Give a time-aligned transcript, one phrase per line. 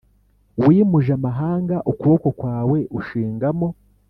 [0.65, 3.67] Wimuje amahanga ukuboko kwawe ushingamo